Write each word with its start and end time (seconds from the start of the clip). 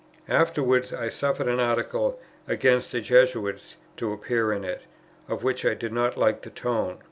Afterwards 0.29 0.91
I 0.91 1.09
suffered 1.09 1.47
an 1.47 1.59
article 1.59 2.19
against 2.47 2.91
the 2.91 3.01
Jesuits 3.01 3.75
to 3.97 4.11
appear 4.13 4.51
in 4.51 4.63
it, 4.63 4.81
of 5.27 5.43
which 5.43 5.63
I 5.63 5.75
did 5.75 5.93
not 5.93 6.17
like 6.17 6.41
the 6.41 6.49
tone. 6.49 6.97